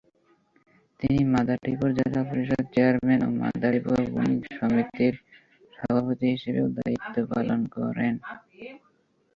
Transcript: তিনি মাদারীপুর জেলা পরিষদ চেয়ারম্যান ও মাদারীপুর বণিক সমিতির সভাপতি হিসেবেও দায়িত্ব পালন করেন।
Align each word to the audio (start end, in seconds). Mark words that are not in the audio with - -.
তিনি 0.99 1.19
মাদারীপুর 1.33 1.89
জেলা 1.97 2.21
পরিষদ 2.29 2.63
চেয়ারম্যান 2.73 3.21
ও 3.23 3.39
মাদারীপুর 3.41 3.97
বণিক 4.13 4.43
সমিতির 4.57 5.15
সভাপতি 5.73 6.25
হিসেবেও 6.33 6.67
দায়িত্ব 6.77 7.15
পালন 7.31 7.61
করেন। 7.75 8.13